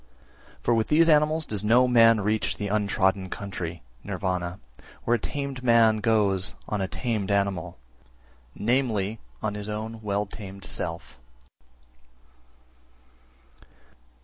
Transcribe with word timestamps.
323. 0.63 0.63
For 0.63 0.73
with 0.73 0.87
these 0.87 1.09
animals 1.09 1.45
does 1.45 1.63
no 1.63 1.87
man 1.87 2.21
reach 2.21 2.57
the 2.57 2.69
untrodden 2.69 3.29
country 3.29 3.83
(Nirvana), 4.03 4.59
where 5.03 5.13
a 5.13 5.19
tamed 5.19 5.61
man 5.63 5.97
goes 5.97 6.55
on 6.67 6.81
a 6.81 6.87
tamed 6.87 7.29
animal, 7.29 7.77
viz. 8.55 9.17
on 9.43 9.53
his 9.53 9.69
own 9.69 10.01
well 10.01 10.25
tamed 10.25 10.65
self. 10.65 11.19